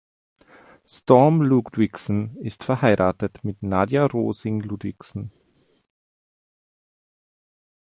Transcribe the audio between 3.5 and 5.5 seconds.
Naja Rosing Ludvigsen.